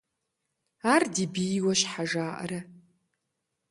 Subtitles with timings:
[0.93, 2.59] Ар ди бийуэ щхьэ жаӀэрэ?